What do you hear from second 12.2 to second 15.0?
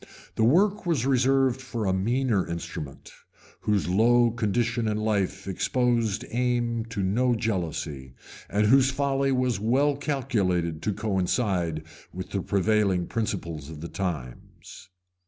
the prevailing principles of the times.